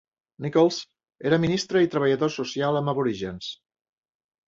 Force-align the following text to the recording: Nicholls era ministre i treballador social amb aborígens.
Nicholls 0.45 0.79
era 1.31 1.39
ministre 1.45 1.85
i 1.87 1.91
treballador 1.93 2.35
social 2.41 2.83
amb 2.83 2.97
aborígens. 2.97 3.55